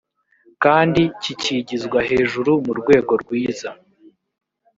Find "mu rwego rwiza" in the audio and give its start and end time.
2.65-3.69